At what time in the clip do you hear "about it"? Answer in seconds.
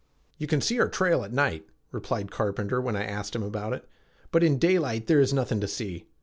3.43-3.87